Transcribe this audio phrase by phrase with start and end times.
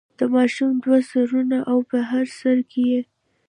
[0.19, 2.89] د ماشوم دوه سرونه او په هر سر کې.